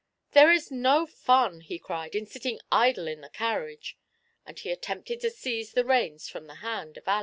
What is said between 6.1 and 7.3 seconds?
from the hand of Aleck.